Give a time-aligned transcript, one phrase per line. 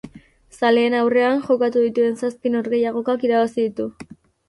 [0.59, 3.91] Zaleen aurrean jokatu dituen zazpi norgehiagokak irabazi ditu.